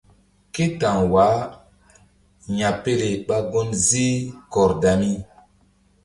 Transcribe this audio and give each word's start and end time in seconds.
Ké 0.53 0.65
ta̧w 0.79 0.99
wah 1.13 1.37
ya̧pele 2.57 3.09
ɓa 3.27 3.37
gun 3.51 3.69
ziih 3.87 4.21
Kordami. 4.53 5.11